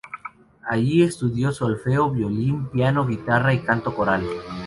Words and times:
Allí 0.67 1.03
estudió 1.03 1.51
solfeo, 1.51 2.09
violín, 2.09 2.69
piano, 2.69 3.05
guitarra 3.05 3.53
y 3.53 3.59
canto 3.59 3.93
coral. 3.93 4.25